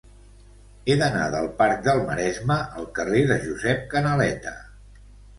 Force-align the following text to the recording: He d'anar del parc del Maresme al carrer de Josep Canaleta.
He 0.91 0.93
d'anar 1.01 1.25
del 1.33 1.49
parc 1.59 1.83
del 1.87 1.99
Maresme 2.07 2.57
al 2.79 2.87
carrer 2.99 3.21
de 3.33 3.37
Josep 3.43 3.85
Canaleta. 3.93 4.55